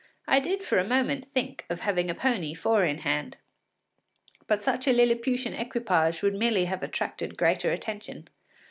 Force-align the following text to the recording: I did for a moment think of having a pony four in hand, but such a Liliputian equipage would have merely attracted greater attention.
I 0.27 0.39
did 0.39 0.63
for 0.63 0.79
a 0.79 0.83
moment 0.83 1.27
think 1.31 1.63
of 1.69 1.81
having 1.81 2.09
a 2.09 2.15
pony 2.15 2.55
four 2.55 2.83
in 2.83 2.97
hand, 3.05 3.37
but 4.47 4.63
such 4.63 4.87
a 4.87 4.91
Liliputian 4.93 5.53
equipage 5.53 6.23
would 6.23 6.33
have 6.33 6.39
merely 6.39 6.63
attracted 6.65 7.37
greater 7.37 7.71
attention. 7.71 8.27